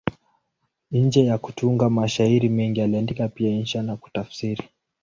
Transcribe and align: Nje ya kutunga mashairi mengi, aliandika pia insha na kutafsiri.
Nje 0.91 1.25
ya 1.25 1.37
kutunga 1.37 1.89
mashairi 1.89 2.49
mengi, 2.49 2.81
aliandika 2.81 3.27
pia 3.27 3.49
insha 3.49 3.81
na 3.83 3.97
kutafsiri. 3.97 4.69